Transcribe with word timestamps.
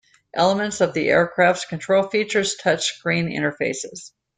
Elements 0.33 0.81
of 0.81 0.95
the 0.95 1.09
aircraft's 1.09 1.65
controls 1.65 2.11
feature 2.11 2.41
touchscreen 2.41 3.31
interfaces. 3.31 4.13